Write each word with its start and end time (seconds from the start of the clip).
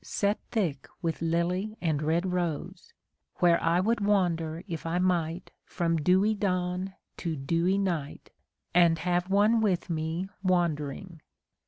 Set 0.03 0.39
thick 0.49 0.87
with 1.03 1.21
lily 1.21 1.77
and 1.79 2.01
red 2.01 2.25
rose. 2.33 2.91
Where 3.35 3.61
I 3.61 3.79
would 3.79 3.99
wander 4.01 4.63
if 4.67 4.83
I 4.83 4.97
might 4.97 5.51
From 5.63 5.95
dewy 5.97 6.33
dawn 6.33 6.95
to 7.17 7.35
dewy 7.35 7.77
night. 7.77 8.31
And 8.73 8.97
have 8.97 9.29
one 9.29 9.61
with 9.61 9.91
me 9.91 10.27
wandering. 10.41 11.21